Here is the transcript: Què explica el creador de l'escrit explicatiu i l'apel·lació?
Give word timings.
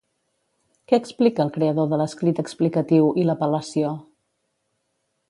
Què 0.91 0.97
explica 1.01 1.43
el 1.45 1.51
creador 1.57 1.89
de 1.91 1.99
l'escrit 2.03 2.41
explicatiu 2.45 3.13
i 3.25 3.27
l'apel·lació? 3.29 3.93